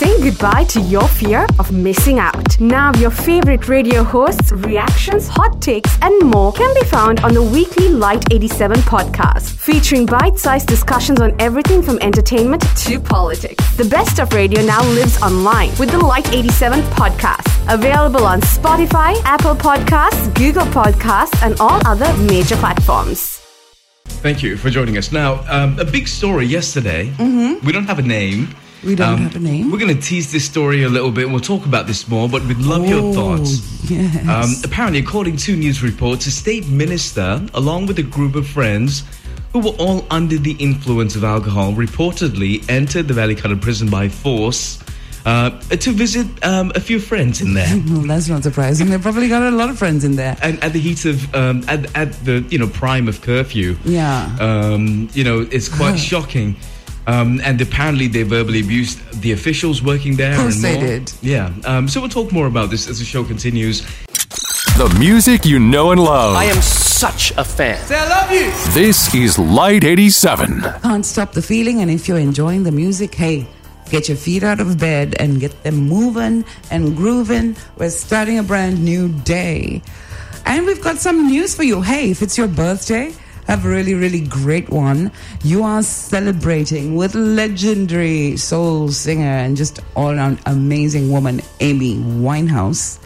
[0.00, 2.58] saying goodbye to your fear of missing out.
[2.58, 7.42] Now, your favorite radio hosts, reactions, hot takes, and more can be found on the
[7.42, 13.62] weekly Lite 87 podcast, featuring bite sized discussions on everything from entertainment to politics.
[13.76, 19.20] The best of radio now lives online with the Lite 87 podcast, available on Spotify,
[19.24, 23.36] Apple Podcasts, Google Podcasts, and all other major platforms.
[24.24, 25.12] Thank you for joining us.
[25.12, 27.10] Now, um, a big story yesterday.
[27.18, 27.66] Mm-hmm.
[27.66, 28.56] We don't have a name.
[28.82, 29.70] Um, We don't have a name.
[29.70, 31.24] We're going to tease this story a little bit.
[31.24, 33.90] And we'll talk about this more, but we'd love your Oh, thoughts.
[33.90, 34.26] yes.
[34.28, 39.02] Um, apparently, according to news reports, a state minister, along with a group of friends
[39.52, 44.78] who were all under the influence of alcohol, reportedly entered the Welikada prison by force
[45.26, 47.68] uh, to visit um, a few friends in there.
[47.90, 48.88] Well, that's not surprising.
[48.88, 50.36] They've probably got a lot of friends in there.
[50.42, 54.34] And at the heat of, um, at, at the you know prime of curfew, Yeah.
[54.40, 56.56] um, you know, it's quite shocking.
[57.06, 60.32] Um, and apparently they verbally abused the officials working there.
[60.32, 61.12] Of course and they did.
[61.22, 61.52] Yeah.
[61.64, 63.82] Um, so we'll talk more about this as the show continues.
[64.76, 66.36] The music you know and love.
[66.36, 67.78] I am such a fan.
[67.86, 68.50] Say I love you.
[68.72, 70.60] This is Lite 87.
[70.82, 73.46] Can't stop the feeling, and if you're enjoying the music, hey,
[73.90, 77.56] get your feet out of bed and get them moving and grooving.
[77.76, 79.82] We're starting a brand new day.
[80.46, 81.82] And we've got some news for you.
[81.82, 83.12] Hey, if it's your birthday,
[83.50, 85.10] have a really, really great one.
[85.42, 93.00] You are celebrating with legendary soul singer and just all around amazing woman, Amy Winehouse.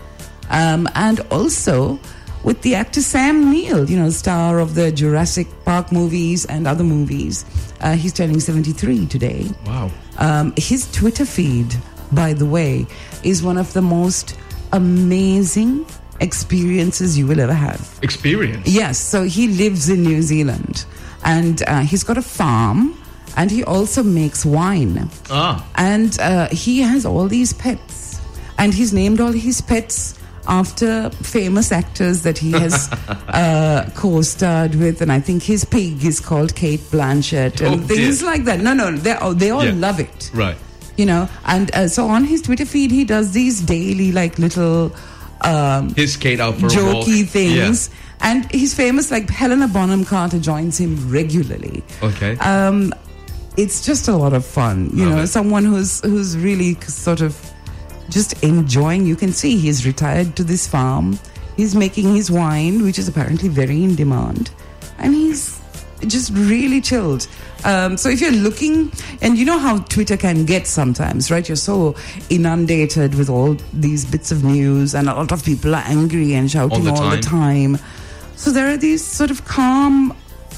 [0.50, 1.98] Um, and also
[2.42, 6.84] with the actor Sam Neill, you know, star of the Jurassic Park movies and other
[6.84, 7.47] movies.
[7.81, 9.48] Uh, he's turning 73 today.
[9.65, 9.91] Wow.
[10.19, 11.75] Um, his Twitter feed,
[12.12, 12.87] by the way,
[13.22, 14.37] is one of the most
[14.75, 15.87] amazing
[16.20, 17.98] experiences you will ever have.
[18.03, 18.67] Experience.
[18.69, 20.84] Yes, so he lives in New Zealand
[21.25, 22.97] and uh, he's got a farm
[23.37, 25.09] and he also makes wine.
[25.31, 25.67] Ah.
[25.77, 28.21] And uh, he has all these pets.
[28.59, 32.89] And he's named all his pets after famous actors that he has
[33.28, 35.00] uh, co starred with.
[35.03, 38.27] And I think his pig is called Cate Blanchett and Oh, things dear.
[38.31, 38.61] like that.
[38.61, 39.72] No, no, they, oh, they all Yeah.
[39.72, 40.56] love it Right.
[40.97, 44.93] you know and uh, so on his twitter feed he does these daily like little
[45.44, 47.06] um His Kate out for a walk.
[47.06, 48.28] jokey things Yeah.
[48.31, 52.37] and he's famous like helena bonham carter joins him regularly Okay.
[52.38, 52.93] um
[53.56, 55.27] it's just a lot of fun you Love know it.
[55.28, 57.37] someone who's who's really sort of
[58.10, 61.19] just enjoying you can see he's retired to this farm
[61.56, 64.50] he's making his wine which is apparently very in demand
[64.99, 65.53] and he's
[66.04, 67.26] just really chilled
[67.65, 68.91] um, so if you're looking
[69.22, 71.94] and you know how twitter can get sometimes right you're so
[72.31, 76.50] inundated with all these bits of news and a lot of people are angry and
[76.50, 77.78] shouting the all the time
[78.37, 80.14] so there are these sort of calm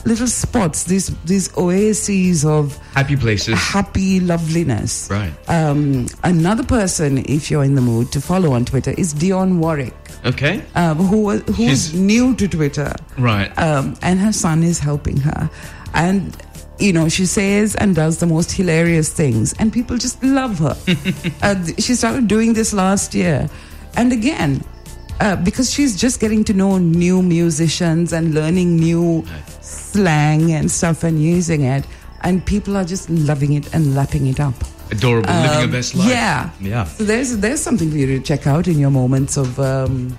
[0.06, 3.58] little spots these these oases of Happy places.
[3.58, 5.08] happy loveliness.
[5.10, 5.32] Right.
[5.48, 9.94] Um, another person, if you're in the mood to follow on Twitter, is Dionne Warwick,
[10.26, 10.62] Okay.
[10.74, 11.56] um, who was who's
[11.90, 13.50] She's- new to Twitter, Right.
[13.58, 15.48] um, and her son is helping her,
[15.94, 16.36] and
[16.78, 20.76] you know she says and does the most hilarious things, and people just love her.
[21.42, 23.48] uh, she started doing this last year,
[23.96, 24.62] and again.
[25.18, 29.24] Uh, because she's just getting to know new musicians and learning new
[29.62, 31.86] slang and stuff and using it,
[32.20, 34.52] and people are just loving it and lapping it up.
[34.90, 35.28] Adorable.
[35.32, 36.08] Living Um, your best life.
[36.08, 36.84] Yeah, Yeah.
[36.84, 40.16] So there's there's something for you to check out in your moments of, um,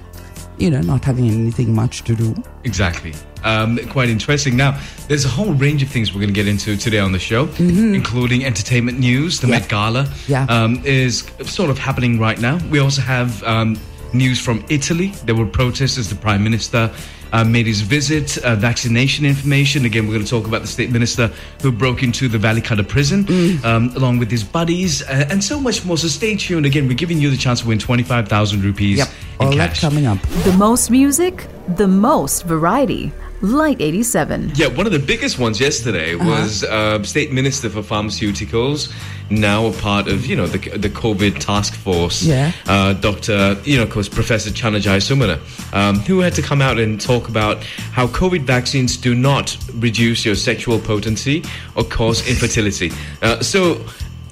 [0.58, 2.36] you know, not having anything much to do.
[2.64, 3.14] Exactly.
[3.44, 4.58] Um, quite interesting.
[4.58, 7.20] Now, there's a whole range of things we're going to get into today on the
[7.20, 9.40] show, including entertainment news.
[9.40, 9.54] The Mm-hmm.
[9.54, 9.60] Yeah.
[9.60, 10.46] Met Gala Yeah.
[10.50, 12.58] um, is sort of happening right now.
[12.72, 13.78] We also have um,
[14.14, 15.08] news from Italy.
[15.26, 16.92] There were protests as the Prime Minister
[17.34, 19.84] uh, made his visit, uh, vaccination information.
[19.86, 21.30] Again, we're going to talk about the State Minister
[21.62, 23.66] who broke into the Welikada prison Mm.
[23.66, 25.98] um, along with his buddies uh, and so much more.
[25.98, 26.66] So stay tuned.
[26.66, 29.08] Again, we're giving you the chance to win 25,000 rupees Yep,
[29.42, 30.20] in all that coming up.
[30.46, 33.12] The most music, the most variety.
[33.42, 34.54] Lite 87.
[34.56, 36.26] Yeah, one of the biggest ones yesterday Uh-huh.
[36.28, 38.92] was uh, State Minister for Pharmaceuticals,
[39.30, 42.24] now a part of you know the the COVID task force.
[42.24, 42.52] Yeah.
[42.66, 45.40] Uh, Doctor, you know, of course, Professor Channa Jayasumana,
[45.74, 50.26] um, who had to come out and talk about how COVID vaccines do not reduce
[50.26, 51.44] your sexual potency
[51.76, 52.92] or cause infertility.
[53.22, 53.84] Uh, so.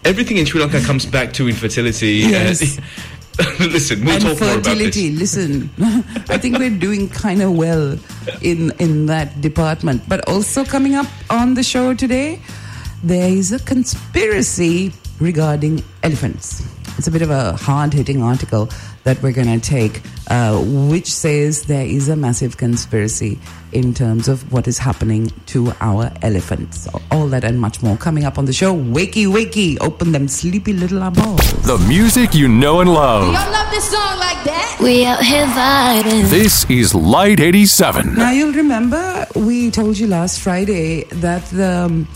[0.03, 2.19] Everything in Sri Lanka comes back to infertility.
[2.29, 2.79] Yes.
[3.59, 5.11] listen, we'll and talk more about fertility.
[5.11, 5.69] Listen,
[6.29, 7.97] I think we're doing kind of well
[8.41, 10.07] in in that department.
[10.07, 12.39] But also coming up on the show today,
[13.03, 16.63] there is a conspiracy regarding elephants.
[16.97, 18.69] it's a bit of a hard hitting article
[19.03, 20.59] that we're going to take, uh,
[20.89, 23.39] which says there is a massive conspiracy
[23.71, 26.87] in terms of what is happening to our elephants.
[27.11, 28.73] All that and much more coming up on the show.
[28.73, 31.51] Wakey, wakey, open them sleepy little eyeballs.
[31.63, 33.25] The music you know and love.
[33.25, 34.77] Y'all love this song like that?
[34.81, 36.29] We out here vibing.
[36.29, 38.15] This is Lite 87.
[38.15, 42.07] Now, you'll remember we told you last Friday that the um,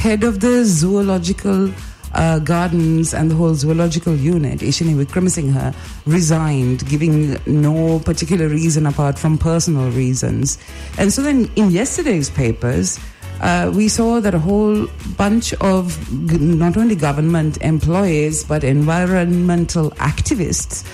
[0.00, 1.70] head of the zoological
[2.14, 5.74] uh, gardens and the whole zoological unit, Ishini Wickramasinghe,
[6.06, 10.56] resigned, giving no particular reason apart from personal reasons.
[10.96, 12.98] And so then in yesterday's papers,
[13.42, 14.86] uh, we saw that a whole
[15.18, 20.84] bunch of g- not only government employees but environmental activists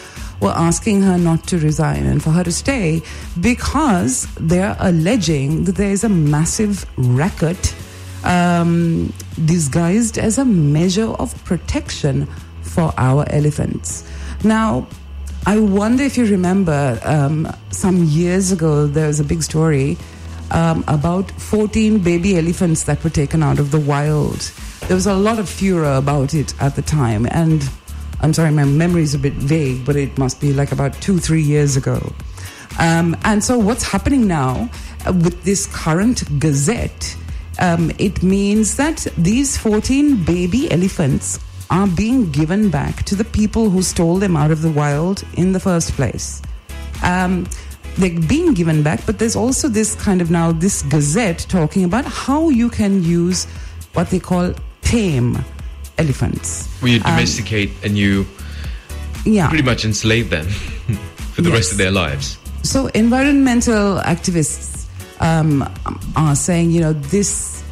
[0.40, 3.02] were asking her not to resign and for her to stay
[3.40, 7.74] because they're alleging that there is a massive racket
[8.26, 9.12] um,
[9.44, 12.26] disguised as a measure of protection
[12.62, 14.06] for our elephants.
[14.44, 14.86] Now,
[15.46, 19.96] I wonder if you remember um, some years ago, there was a big story
[20.50, 24.40] um, about 14 baby elephants that were taken out of the wild.
[24.88, 27.68] There was a lot of furor about it at the time, and
[28.20, 31.18] I'm sorry, my memory is a bit vague, but it must be like about two,
[31.18, 32.12] three years ago.
[32.78, 34.68] Um, and so, what's happening now
[35.06, 37.16] uh, with this current gazette?
[37.58, 41.38] Um, it means that these 14 baby elephants
[41.70, 45.52] are being given back to the people who stole them out of the wild in
[45.52, 46.42] the first place.
[47.02, 47.46] Um,
[47.98, 52.04] they're being given back, but there's also this kind of now this gazette talking about
[52.04, 53.46] how you can use
[53.94, 54.52] what they call
[54.82, 55.38] tame
[55.96, 56.68] elephants.
[56.80, 58.26] Where you Um, domesticate and you
[59.24, 59.48] Yeah.
[59.48, 60.46] pretty much enslave them
[61.34, 62.36] for the rest of their lives.
[62.62, 64.75] So, environmental activists
[65.20, 65.68] um,
[66.16, 67.64] are saying, you know, this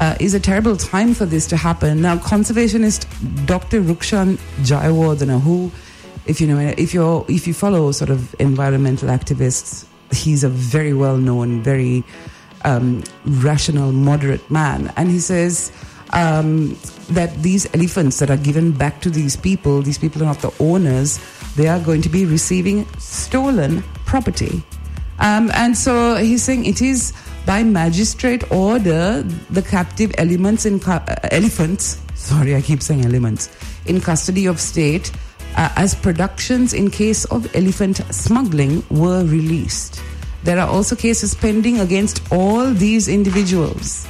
[0.00, 2.00] uh, is a terrible time for this to happen.
[2.02, 3.06] Now, conservationist
[3.46, 3.80] Dr.
[3.80, 5.70] Rukshan Jayawardena, who,
[6.26, 10.92] if you know, if you're if you follow sort of environmental activists, he's a very
[10.92, 12.04] well known, very
[12.64, 15.72] um, rational, moderate man, and he says.
[16.14, 16.76] Um,
[17.08, 20.52] that these elephants that are given back to these people, these people are not the
[20.60, 21.18] owners,
[21.56, 24.62] they are going to be receiving stolen property.
[25.18, 27.12] Um, and so he's saying it is
[27.46, 32.00] by magistrate order the captive elements in cu- uh, elephants.
[32.14, 33.50] Sorry, I keep saying elements
[33.86, 35.10] in custody of state
[35.56, 40.00] uh, as productions in case of elephant smuggling were released.
[40.44, 44.06] There are also cases pending against all these individuals.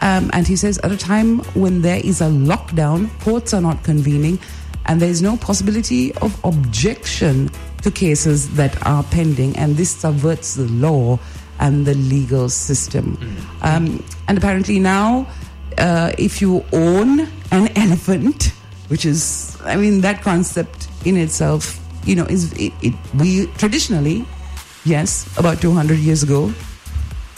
[0.00, 3.82] Um, and he says, at a time when there is a lockdown, courts are not
[3.82, 4.38] convening,
[4.86, 7.50] and there is no possibility of objection
[7.82, 11.18] to cases that are pending, and this subverts the law
[11.60, 13.18] and the legal system.
[13.62, 15.26] Um, and apparently now,
[15.78, 17.20] uh, if you own
[17.50, 18.52] an elephant,
[18.88, 24.24] which is, I mean, that concept in itself, you know, is it, it we traditionally,
[24.84, 26.52] yes, about 200 years ago,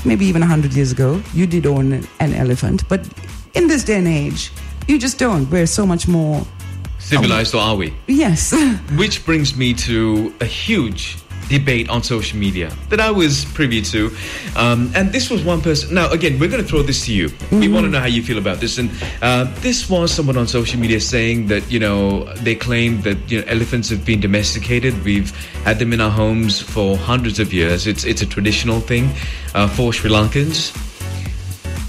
[0.04, 2.88] maybe even 100 years ago, you did own an elephant.
[2.88, 3.06] But
[3.54, 4.52] in this day and age,
[4.86, 5.50] you just don't.
[5.50, 6.46] We're so much more.
[7.00, 7.92] Civilized or are we?
[8.06, 8.52] Yes.
[8.96, 11.16] Which brings me to a huge
[11.48, 14.14] debate on social media that I was privy to.
[14.54, 15.92] Um, and this was one person.
[15.92, 17.28] Now, again, we're going to throw this to you.
[17.50, 18.78] We want to know how you feel about this.
[18.78, 18.88] And
[19.20, 23.40] uh, this was someone on social media saying that, you know, they claim that you
[23.40, 25.02] know, elephants have been domesticated.
[25.04, 25.30] We've
[25.64, 27.88] had them in our homes for hundreds of years.
[27.88, 29.10] It's, it's a traditional thing
[29.56, 30.70] uh, for Sri Lankans.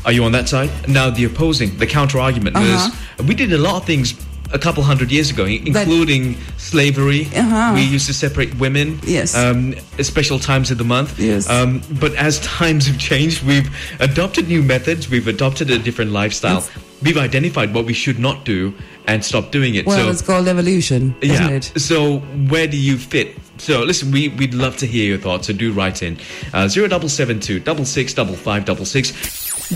[0.05, 0.71] Are you on that side?
[0.89, 2.89] Now, the opposing, the counter argument Uh-huh.
[3.19, 4.15] is we did a lot of things
[4.53, 7.27] a couple hundred years ago, including slavery.
[7.35, 7.71] Uh-huh.
[7.75, 8.99] We used to separate women.
[9.03, 9.35] Yes.
[9.35, 11.19] Um, special times of the month.
[11.19, 11.49] Yes.
[11.49, 15.09] Um, but as times have changed, we've adopted new methods.
[15.09, 16.61] We've adopted a different lifestyle.
[16.61, 18.73] That's, we've identified what we should not do
[19.07, 19.85] and stop doing it.
[19.85, 21.49] Well, so, it's called evolution, yeah.
[21.49, 21.63] It?
[21.77, 23.35] So where do you fit?
[23.57, 25.47] So listen, we, we'd love to hear your thoughts.
[25.47, 26.17] So do write in
[26.53, 27.59] uh, 0772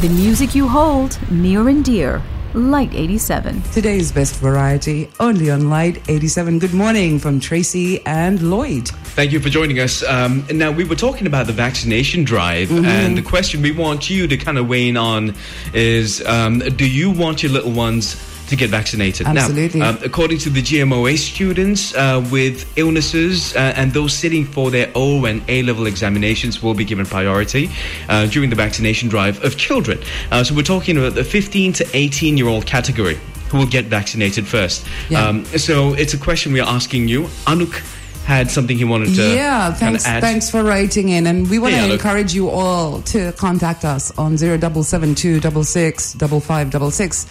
[0.02, 2.22] the music you hold near and dear.
[2.54, 3.62] Lite 87.
[3.74, 6.60] Today's best variety, only on Lite 87.
[6.60, 8.88] Good morning from Tracy and Lloyd.
[8.88, 10.04] Thank you for joining us.
[10.04, 12.86] Um, now, we were talking about the vaccination drive, Mm-hmm.
[12.86, 15.36] and the question we want you to kind of weigh in on
[15.74, 18.16] is um, do you want your little ones
[18.48, 19.28] to get vaccinated?
[19.28, 19.80] Absolutely.
[19.80, 24.72] Now, um, according to the GMOA students uh, with illnesses uh, and those sitting for
[24.72, 27.70] their O and A level examinations will be given priority
[28.10, 30.00] uh, during the vaccination drive of children.
[30.32, 33.86] Uh, so, we're talking about the 15 to 18 year old category who will get
[33.86, 34.86] vaccinated first.
[35.10, 35.24] Yeah.
[35.26, 37.24] Um, so, it's a question we're asking you.
[37.46, 37.82] Anuk
[38.26, 41.28] had something he wanted to yeah, thanks, thanks for writing in.
[41.28, 47.28] And we want Yeah, to encourage you all to contact us on 0772 66 5566.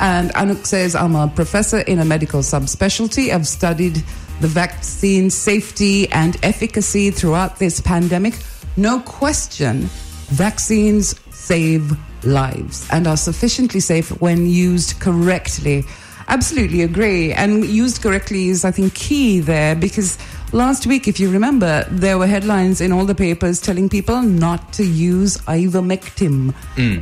[0.00, 3.32] And Anuk says, I'm a professor in a medical subspecialty.
[3.32, 4.02] I've studied
[4.40, 8.34] the vaccine safety and efficacy throughout this pandemic.
[8.76, 9.82] No question,
[10.30, 15.84] vaccines save lives and are sufficiently safe when used correctly.
[16.28, 17.32] Absolutely agree.
[17.32, 20.16] And used correctly is, I think, key there because
[20.52, 24.72] last week, if you remember, there were headlines in all the papers telling people not
[24.74, 26.52] to use ivermectin,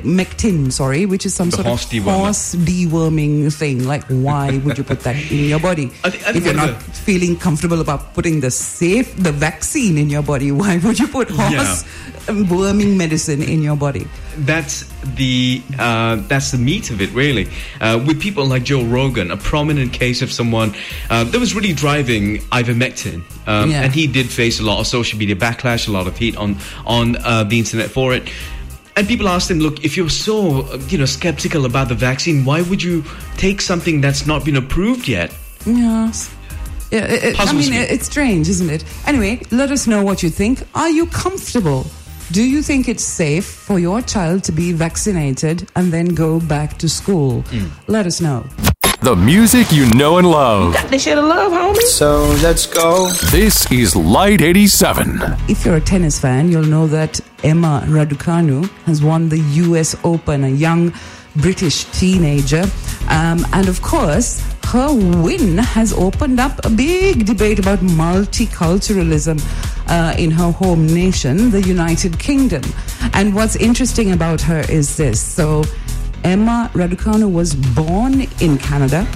[0.03, 1.51] mectin, sorry, which is some Mm.
[1.51, 2.15] The sort horse of dewormer.
[2.17, 3.85] horse deworming thing.
[3.87, 5.91] Like, why would you put that in your body?
[6.05, 9.33] I think- I think if you're not of feeling comfortable about putting the safe, the
[9.33, 11.85] vaccine in your body, why would you put horse
[12.29, 14.07] um, worming medicine in your body?
[14.39, 14.85] That's
[15.17, 17.49] the uh, that's the meat of it, really.
[17.81, 20.75] Uh, with people like Joe Rogan, a prominent case of someone
[21.11, 23.83] uh, that was really driving ivermectin, um, Yeah.
[23.83, 26.57] and he did face a lot of social media backlash, a lot of heat on
[26.87, 28.29] on uh, the internet for it.
[28.97, 32.63] And people asked him, "Look, if you're so you know skeptical about the vaccine, why
[32.63, 33.05] would you
[33.37, 35.33] take something that's not been approved yet?"
[35.67, 36.31] Yes.
[36.91, 37.79] Yeah, it, it- I mean, me.
[37.79, 38.85] it- it's strange, isn't it?
[39.07, 40.63] Anyway, let us know what you think.
[40.75, 41.87] Are you comfortable?
[42.33, 46.79] Do you think it's safe for your child to be vaccinated and then go back
[46.79, 47.43] to school?
[47.51, 47.71] Mm.
[47.89, 48.47] Let us know.
[49.03, 50.75] The music you know and love.
[50.75, 51.83] Got this shit I love, homie.
[51.83, 53.11] So let's go.
[53.33, 55.19] This is Lite 87.
[55.49, 60.45] If you're a tennis fan, you'll know that Emma Raducanu has won the US Open,
[60.45, 60.93] a young
[61.35, 62.63] British teenager.
[63.09, 69.41] Um, and of course, her win has opened up a big debate about multiculturalism
[69.91, 72.63] uh, in her home nation, the United Kingdom.
[73.13, 75.21] And what's interesting about her is this.
[75.21, 75.65] So,
[76.25, 79.07] Emma Raducanu was born in Canada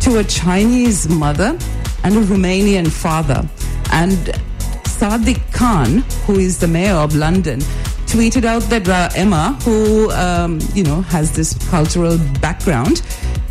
[0.00, 1.56] to a Chinese mother
[2.04, 3.48] and a Romanian father.
[3.92, 4.18] And
[4.84, 7.60] Sadiq Khan, who is the mayor of London,
[8.06, 13.02] tweeted out that uh, Emma, who um, you know has this cultural background,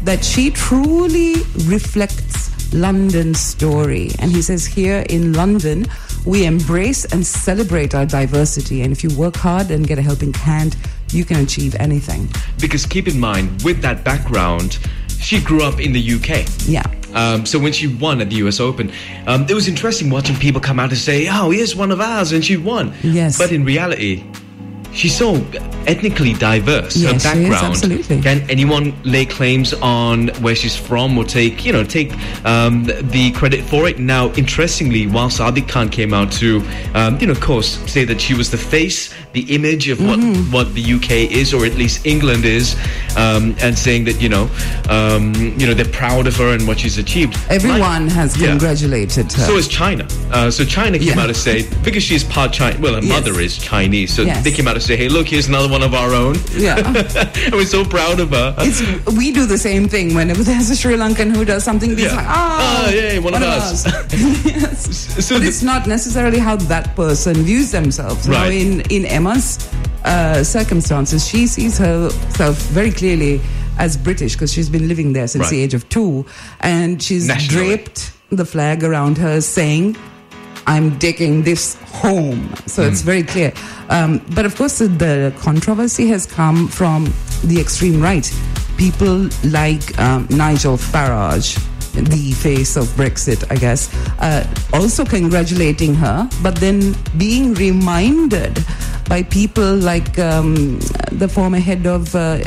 [0.03, 4.11] that she truly reflects London's story.
[4.19, 5.85] And he says, here in London,
[6.25, 8.81] we embrace and celebrate our diversity.
[8.81, 10.77] And if you work hard and get a helping hand,
[11.09, 12.29] you can achieve anything.
[12.59, 14.79] Because keep in mind, with that background,
[15.19, 16.45] she grew up in the UK.
[16.67, 16.83] Yeah.
[17.13, 18.91] Um, so when she won at the US Open,
[19.27, 22.31] um, it was interesting watching people come out and say, "Oh, here's one of ours,"
[22.31, 22.93] and she won.
[23.03, 23.37] Yes.
[23.37, 24.23] But in reality,
[24.93, 25.35] she's so
[25.87, 26.95] ethnically diverse.
[26.95, 27.65] Yes, her she is, background.
[27.73, 28.21] absolutely.
[28.21, 32.11] Can anyone lay claims on where she's from or take, you know, take
[32.45, 33.99] um, the credit for it?
[33.99, 36.61] Now, interestingly, while Sadiq Khan came out to,
[36.93, 40.19] um, you know, of course, say that she was the face, the image of what
[40.21, 40.51] Mm-hmm.
[40.51, 42.75] what the UK is, or at least England is,
[43.17, 44.49] um, and saying that you know,
[44.89, 47.37] um, you know, they're proud of her and what she's achieved.
[47.49, 48.49] Everyone Like- has Yeah.
[48.49, 49.45] congratulated her.
[49.45, 50.05] So is China.
[50.31, 51.21] Uh, so China came Yeah.
[51.21, 52.79] out to say because she's part Chinese.
[52.79, 53.09] Well, her Yes.
[53.09, 54.43] mother is Chinese, so Yes.
[54.43, 56.77] they came out to say, "Hey, look, here's another one of our own." yeah.
[57.45, 58.53] and we're so proud of her.
[58.59, 58.81] It's,
[59.17, 61.97] we do the same thing whenever there's a Sri Lankan who does something.
[61.97, 62.15] Yeah.
[62.15, 63.85] like, oh, Ah, yay, one of us."
[64.45, 65.25] yes.
[65.25, 68.27] so But it's not necessarily how that person views themselves.
[68.27, 68.53] Now, Right.
[68.53, 69.57] in in Emma's
[70.05, 73.39] uh, circumstances, she sees herself very clearly
[73.77, 75.51] as British because she's been living there since Right.
[75.51, 76.25] the age of two,
[76.59, 77.67] and she's Nationally.
[77.77, 79.95] draped the flag around her, saying.
[80.67, 82.53] I'm taking this home.
[82.67, 82.89] So Hmm.
[82.91, 83.51] it's very clear.
[83.89, 87.11] Um, but of course, the controversy has come from
[87.43, 88.31] the extreme right.
[88.77, 91.57] People like um, Nigel Farage,
[91.93, 98.63] the face of Brexit, I guess, uh, also congratulating her, but then being reminded
[99.07, 100.79] by people like um,
[101.11, 102.39] the former head of uh,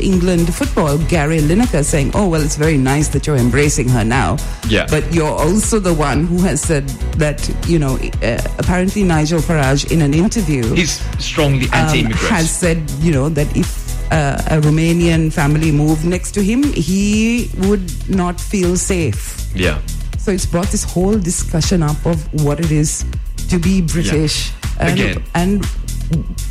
[0.00, 4.36] England football, Gary Lineker, saying, Oh, well, it's very nice that you're embracing her now.
[4.68, 4.86] Yeah.
[4.90, 6.88] But you're also the one who has said
[7.18, 12.28] that, you know, uh, apparently Nigel Farage in an interview he's strongly um, anti-immigrant.
[12.28, 13.77] has said, you know, that if
[14.10, 19.50] uh, a Romanian family moved next to him, he would not feel safe.
[19.54, 19.78] yeah.
[20.18, 23.04] So it's brought this whole discussion up of what it is
[23.48, 25.22] to be British and, Again.
[25.34, 25.62] and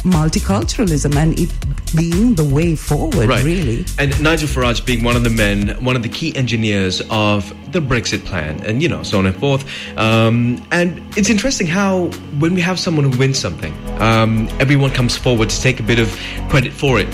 [0.04, 1.50] multiculturalism and it
[1.96, 3.44] being the way forward, Right.
[3.44, 3.86] really.
[4.00, 7.80] And Nigel Farage being one of the men, one of the key engineers of the
[7.80, 9.64] Brexit plan, and you know, so on and forth.
[9.98, 12.08] Um, and it's interesting how
[12.40, 16.00] when we have someone who wins something, um, everyone comes forward to take a bit
[16.00, 16.10] of
[16.50, 17.08] credit for it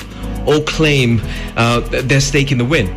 [0.46, 1.22] or claim
[1.56, 2.96] uh, their stake in the win.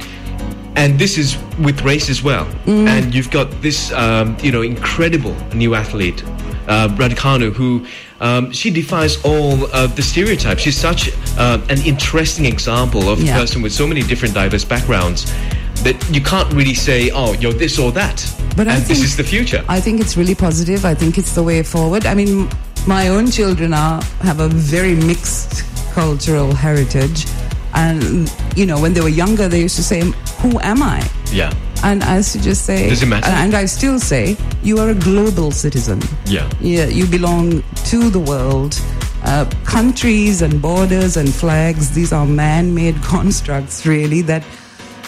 [0.76, 2.46] And this is with race as well.
[2.66, 6.22] And you've got this, um, you know, incredible new athlete,
[6.68, 7.86] uh, Raducanu, who
[8.20, 10.60] um, she defies all of the stereotypes.
[10.62, 13.36] She's such uh, an interesting example of Yeah.
[13.36, 15.32] a person with so many different diverse backgrounds
[15.82, 18.16] that you can't really say, oh, you're this or that.
[18.56, 19.64] But I and this is the future.
[19.68, 20.84] I think it's really positive.
[20.84, 22.04] I think it's the way forward.
[22.06, 22.48] I mean,
[22.86, 25.64] my own children are have a very mixed
[25.96, 27.24] cultural heritage.
[27.72, 30.00] And, you know, when they were younger, they used to say,
[30.42, 31.00] Who am I?
[31.32, 31.52] Yeah.
[31.82, 33.28] And I used to just say, Does it matter?
[33.28, 36.00] And I still say, You are a global citizen.
[36.26, 36.46] Yeah.
[36.60, 37.62] Yeah, you belong
[37.92, 38.78] to the world.
[39.24, 44.44] Uh, countries and borders and flags, these are man made constructs, really, that,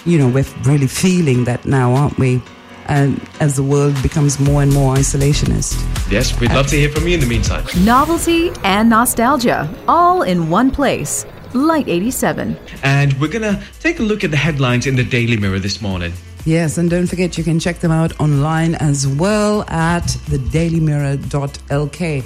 [0.07, 2.41] you know, we're really feeling that now, aren't we?
[2.89, 5.77] And as the world becomes more and more isolationist.
[6.11, 7.65] Yes, we'd love to hear from you in the meantime.
[7.85, 11.27] Novelty and nostalgia, all in one place.
[11.55, 12.57] Lite 87.
[12.83, 15.81] And we're going to take a look at the headlines in the Daily Mirror this
[15.81, 16.13] morning.
[16.45, 22.25] Yes, and don't forget you can check them out online as well at thedailymirror.lk.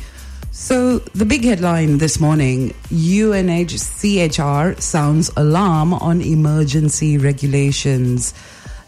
[0.54, 8.35] So, the big headline this morning UNHCHR sounds alarm on emergency regulations.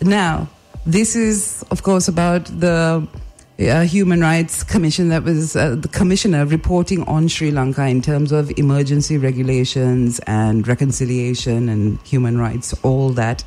[0.02, 0.48] Now,
[0.86, 3.06] this is, of course, about the
[3.58, 8.32] uh, Human Rights Commission that was uh, the commissioner reporting on Sri Lanka in terms
[8.32, 13.44] of emergency regulations and reconciliation and human rights, all that.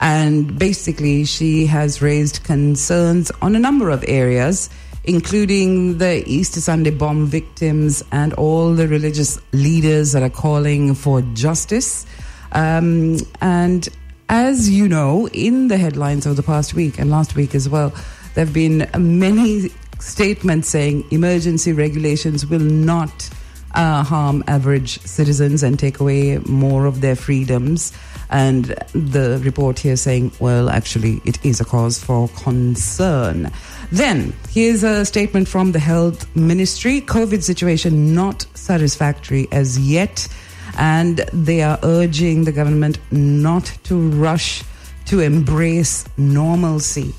[0.00, 4.70] And basically, she has raised concerns on a number of areas,
[5.04, 11.22] including the Easter Sunday bomb victims and all the religious leaders that are calling for
[11.34, 12.06] justice.
[12.52, 13.88] Um, and
[14.28, 17.90] as you know, in the headlines of the past week and last week as well,
[18.34, 23.30] there have been many statements saying emergency regulations will not
[23.74, 27.92] uh, harm average citizens and take away more of their freedoms.
[28.30, 33.50] And the report here saying, well, actually, it is a cause for concern.
[33.92, 40.26] Then, here's a statement from the health ministry COVID situation not satisfactory as yet
[40.76, 44.62] and they are urging the government not to rush
[45.06, 47.14] to embrace normalcy.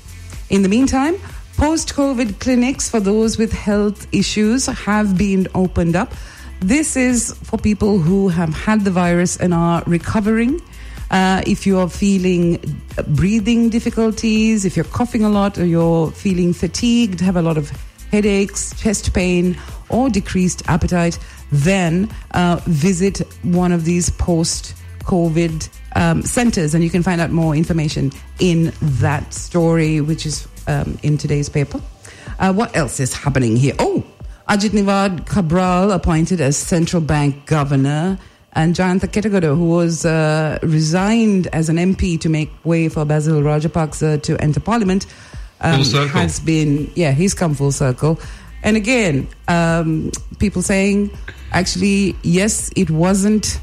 [0.50, 1.16] In the meantime,
[1.56, 6.12] post COVID clinics for those with health issues have been opened up.
[6.60, 10.60] This is for people who have had the virus and are recovering.
[11.10, 12.58] Uh, if you are feeling
[13.08, 17.70] breathing difficulties, if you're coughing a lot, or you're feeling fatigued, have a lot of
[18.10, 19.56] headaches, chest pain,
[19.88, 21.18] or decreased appetite,
[21.52, 26.74] then uh, visit one of these post COVID um, centers.
[26.74, 31.48] And you can find out more information in that story, which is um, in today's
[31.48, 31.80] paper.
[32.38, 33.74] Uh, what else is happening here?
[33.78, 34.04] Oh,
[34.48, 38.18] Ajith Nivard Cabraal appointed as central bank governor.
[38.52, 43.42] And Jayantha Ketagoda, who was uh, resigned as an MP to make way for Basil
[43.42, 45.06] Rajapaksa to enter parliament,
[45.60, 48.18] um, has been, yeah, he's come full circle.
[48.66, 51.10] And again, um, people saying,
[51.52, 53.60] actually, yes, it wasn't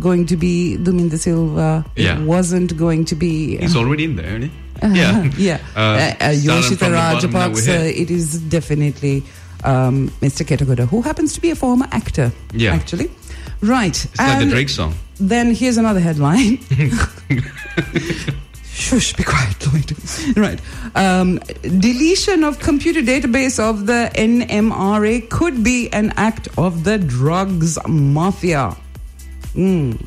[0.00, 1.84] going to be Duminda Silva.
[1.96, 2.18] Yeah.
[2.20, 3.56] It wasn't going to be.
[3.58, 4.98] He's already in there, isn't he?
[5.00, 5.58] Yeah, yeah.
[5.76, 8.02] Uh, Uh, uh, Yoshita from the bottom, now we're Rajapaksa, here.
[8.02, 9.22] it is definitely
[9.64, 10.44] um, Mr.
[10.46, 12.74] Ketagoda, who happens to be a former actor, Yeah.
[12.74, 13.10] actually.
[13.60, 13.96] Right.
[14.04, 14.94] It's like the Drake song.
[15.18, 16.58] Then here's another headline.
[18.74, 20.36] Shush, be quiet, Lloyd.
[20.36, 20.60] right.
[20.96, 27.78] Um, deletion of computer database of the NMRA could be an act of the drugs
[27.86, 28.76] mafia.
[29.54, 30.04] Mm.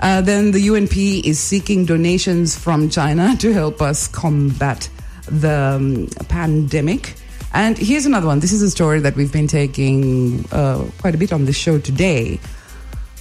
[0.00, 4.88] Uh, then the UNP is seeking donations from China to help us combat
[5.26, 7.16] the um, pandemic.
[7.52, 8.40] And here's another one.
[8.40, 11.78] This is a story that we've been taking uh, quite a bit on the show
[11.78, 12.40] today.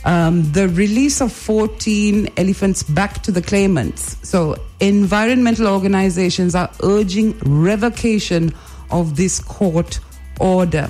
[0.05, 4.15] Um, the release of 14 elephants back to the claimants.
[4.27, 8.53] So, environmental organizations are urging revocation
[8.91, 9.99] of this court
[10.39, 10.89] order.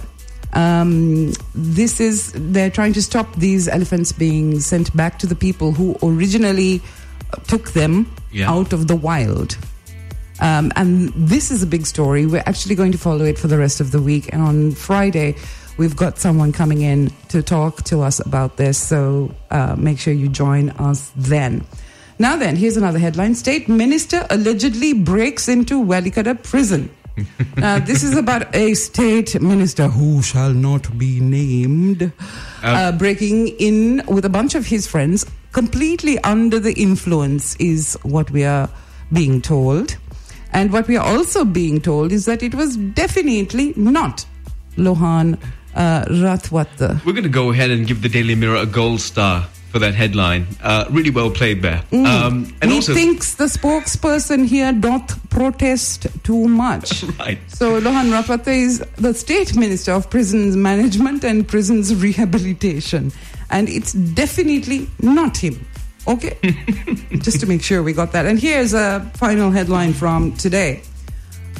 [0.53, 5.71] Um, this is, they're trying to stop these elephants being sent back to the people
[5.71, 6.81] who originally
[7.33, 8.51] uh, took them Yeah.
[8.51, 9.57] out of the wild.
[10.39, 12.25] Um, and this is a big story.
[12.25, 14.29] We're actually going to follow it for the rest of the week.
[14.31, 15.35] And on Friday,
[15.79, 18.77] we've got someone coming in to talk to us about this.
[18.77, 21.65] So uh, make sure you join us then.
[22.19, 26.91] Now, then, here's another headline State Minister allegedly breaks into Welikada prison.
[27.55, 32.11] now, this is about a state minister who shall not be named
[32.61, 38.29] uh, breaking in with a bunch of his friends, completely under the influence, is what
[38.31, 38.69] we are
[39.13, 39.95] being told.
[40.51, 44.25] And what we are also being told is that it was definitely not
[44.75, 45.37] Lohan
[45.75, 46.05] uh.
[47.05, 49.93] We're going to go ahead and give the Daily Mirror a gold star for that
[49.93, 50.47] headline.
[50.61, 51.83] Uh, really well played there.
[51.93, 57.03] Um, and he also, thinks the spokesperson here doth protest too much.
[57.19, 57.39] right.
[57.47, 63.11] So Lohan Ratwatte is the state minister of prisons management and prisons rehabilitation,
[63.49, 65.65] and it's definitely not him.
[66.07, 66.37] Okay,
[67.19, 68.25] just to make sure we got that.
[68.25, 70.81] And here's a final headline from today.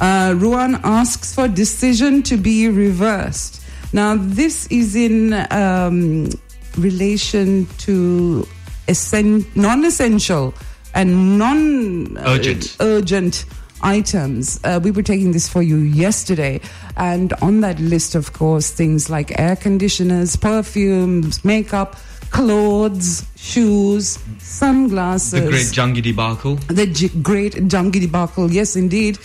[0.02, 3.59] Uh, Ruan asks for decision to be reversed.
[3.92, 6.30] Now, this is in um,
[6.78, 8.48] relation to
[8.88, 10.54] essen- non-essential
[10.94, 12.76] and non uh, Urgent.
[12.80, 13.46] urgent
[13.82, 14.60] items.
[14.64, 16.60] Uh, we were taking this for you yesterday,
[16.98, 21.96] and on that list, of course, things like air conditioners, perfumes, makeup,
[22.30, 25.32] clothes, shoes, sunglasses.
[25.32, 26.56] The great Jangi debacle.
[26.68, 28.52] The j- great Jangi debacle.
[28.52, 29.18] Yes, indeed.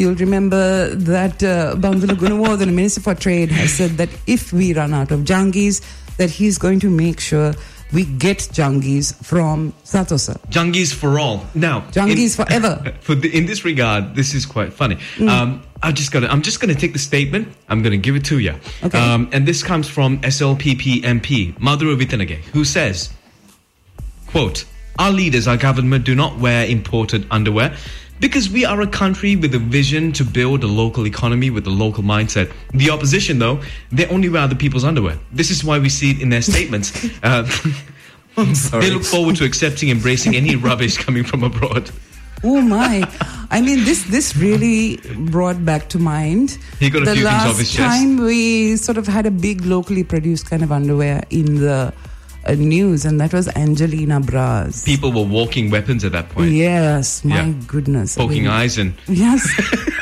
[0.00, 4.94] You'll remember that uh, Gunawardhan, the Minister for Trade, has said that if we run
[4.94, 5.82] out of Jangis,
[6.16, 7.52] that he's going to make sure
[7.92, 10.40] we get Jangis from Sathosa.
[10.48, 11.44] Jangis for all.
[11.54, 12.94] Now, Jangis forever.
[13.02, 14.96] For the, in this regard, this is quite funny.
[15.16, 15.28] Mm.
[15.28, 16.24] Um, I just got.
[16.24, 17.48] I'm just going to take the statement.
[17.68, 18.54] I'm going to give it to you.
[18.82, 18.98] Okay.
[18.98, 23.12] Um, and this comes from SLPP MP Madhura Withanage, who says,
[24.28, 24.64] "Quote:
[24.98, 27.76] Our leaders, our government, do not wear imported underwear."
[28.20, 31.70] Because we are a country with a vision to build a local economy with a
[31.70, 32.52] local mindset.
[32.74, 35.18] The opposition, though, they only wear other people's underwear.
[35.32, 36.90] This is why we see it in their statements.
[37.22, 37.42] Uh,
[38.80, 41.90] they look forward to accepting, embracing any rubbish coming from abroad.
[42.42, 43.02] Oh my!
[43.50, 44.96] I mean, this this really
[45.30, 48.00] brought back to mind He got a the few things last off his chest.
[48.00, 51.92] time we sort of had a big locally produced kind of underwear in the
[52.46, 54.82] Uh, news, and that was Angelina Bras.
[54.84, 56.50] People were walking weapons at that point.
[56.52, 57.52] Yes, my Yeah.
[57.66, 58.16] goodness.
[58.18, 59.46] I mean, eyes and Yes,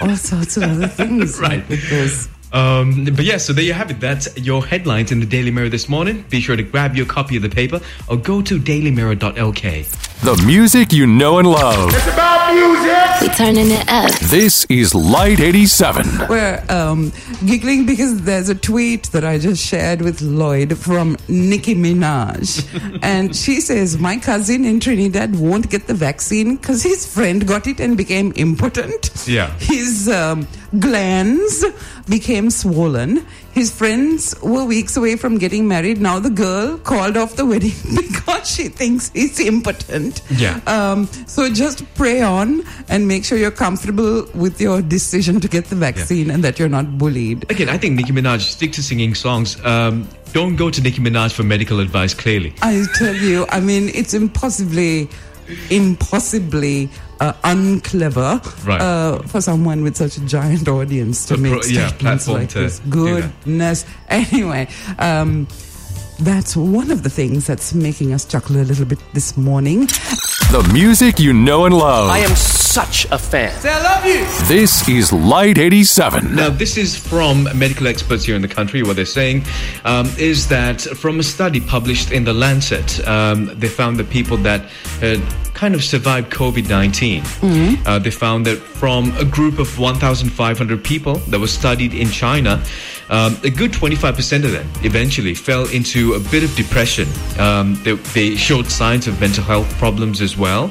[0.01, 1.39] all sorts of other things.
[1.41, 1.59] Right.
[1.59, 2.29] like with those.
[2.53, 5.69] Um but yeah so there you have it that's your headlines in the daily mirror
[5.69, 9.63] this morning be sure to grab your copy of the paper or go to dailymirror.lk
[10.21, 11.93] The music you know and love.
[11.95, 12.89] It's about music.
[13.21, 14.11] We're turning it up.
[14.31, 16.29] This is Lite 87.
[16.29, 17.13] We're um,
[17.45, 22.99] giggling because there's a tweet that I just shared with Lloyd from Nicki Minaj.
[23.03, 27.67] and she says, My cousin in Trinidad won't get the vaccine because his friend got
[27.67, 29.11] it and became impotent.
[29.27, 29.51] Yeah.
[29.59, 30.47] His um,
[30.79, 31.65] glands
[32.09, 33.27] became swollen.
[33.53, 36.01] His friends were weeks away from getting married.
[36.01, 40.23] Now the girl called off the wedding because she thinks he's impotent.
[40.31, 40.61] Yeah.
[40.67, 45.67] Um, so just pray on and make sure you're comfortable with your decision to get
[45.67, 47.51] the vaccine and that you're not bullied.
[47.51, 51.33] again i think nicki minaj stick to singing songs um don't go to nicki minaj
[51.33, 55.09] for medical advice clearly I tell you, I mean, it's impossibly,
[55.71, 56.91] impossibly
[57.21, 58.81] uh, unclever Right.
[58.81, 62.39] uh, for someone with such a giant audience to A make pro- yeah, statements platform
[62.39, 62.81] like this.
[62.89, 63.85] Goodness.
[64.09, 65.47] Anyway, um,
[66.21, 69.87] that's one of the things that's making us chuckle a little bit this morning.
[70.51, 72.11] The music you know and love.
[72.11, 72.35] I am
[72.79, 73.51] such a fan.
[73.59, 74.25] Say I love you.
[74.47, 76.37] This is Lite 87.
[76.37, 78.85] Now, this is from medical experts here in the country.
[78.85, 79.45] What they're saying
[79.85, 84.37] um, is that from a study published in The Lancet, um, they found that people
[84.49, 84.61] that
[85.01, 85.21] had
[85.55, 87.25] kind of survived COVID 19,
[87.85, 92.63] uh, they found that from a group of 1,500 people that was studied in China,
[93.11, 97.09] um, a good 25% of them eventually fell into a bit of depression.
[97.41, 100.71] Um, they, they showed signs of mental health problems as well.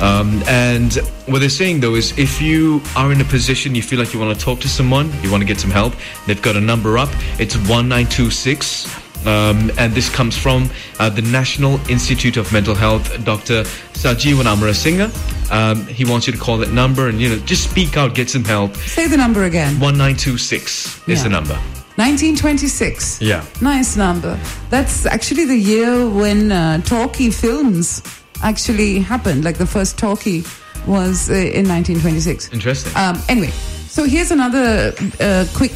[0.00, 3.98] Um, and what they're saying though is if you are in a position you feel
[3.98, 5.94] like you want to talk to someone, you want to get some help,
[6.26, 7.10] they've got a number up.
[7.38, 9.08] It's 1926.
[9.26, 13.64] Um, and this comes from uh, the National Institute of Mental Health, Dr.
[13.94, 15.10] Sajivan Amarasinghe.
[15.50, 18.30] Um, he wants you to call that number and you know just speak out, get
[18.30, 18.76] some help.
[18.76, 19.80] Say the number again.
[19.80, 21.54] 1926 is the number.
[21.96, 23.20] 1926.
[23.20, 23.44] Yeah.
[23.60, 24.38] Nice number.
[24.70, 28.00] That's actually the year when uh, talkie films
[28.42, 29.44] actually happened.
[29.44, 30.44] Like the first talkie
[30.88, 32.52] was uh, in 1926.
[32.52, 32.92] Interesting.
[32.96, 35.72] Um, anyway, so here's another uh, quick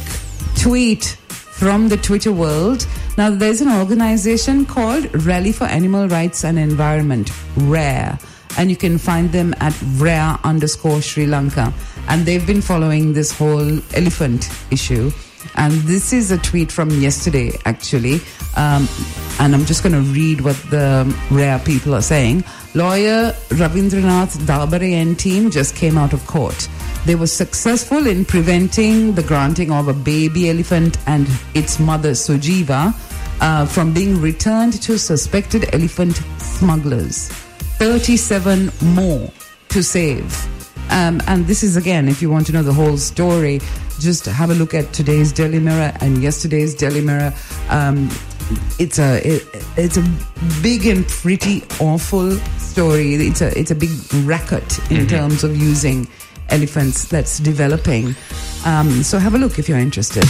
[0.55, 2.85] tweet from the Twitter world.
[3.17, 8.17] Now, there's an organization called Rally for Animal Rights and Environment, RARE,
[8.57, 11.71] and you can find them at rare underscore Sri Lanka.
[12.09, 15.11] And they've been following this whole elephant issue.
[15.55, 18.21] And this is a tweet from yesterday, actually.
[18.55, 18.87] Um,
[19.39, 22.43] and I'm just going to read what the rare people are saying.
[22.75, 26.67] Lawyer Ravindranath Dabare and team just came out of court.
[27.05, 32.93] They were successful in preventing the granting of a baby elephant and its mother Sujiva
[33.41, 37.27] uh, from being returned to suspected elephant smugglers.
[37.77, 39.29] 37 more
[39.69, 40.47] to save.
[40.91, 43.59] Um, and this is again, if you want to know the whole story,
[43.99, 47.33] just have a look at today's Daily Mirror and yesterday's Daily Mirror.
[47.69, 48.09] Um,
[48.79, 50.03] it's a it, it's a
[50.61, 53.15] big and pretty awful story.
[53.15, 53.91] It's a it's a big
[54.25, 56.07] racket in terms of using
[56.49, 58.15] elephants that's developing.
[58.65, 60.23] Um, so have a look if you're interested.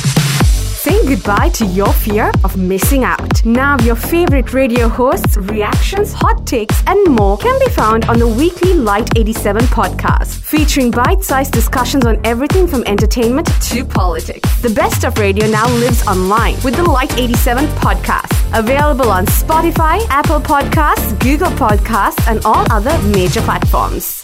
[0.84, 3.46] Say goodbye to your fear of missing out.
[3.46, 8.28] Now, your favorite radio hosts, reactions, hot takes, and more can be found on the
[8.28, 14.62] weekly Lite 87 podcast, featuring bite sized discussions on everything from entertainment to politics.
[14.62, 20.06] The best of radio now lives online with the Lite 87 podcast, available on Spotify,
[20.10, 24.23] Apple Podcasts, Google Podcasts, and all other major platforms.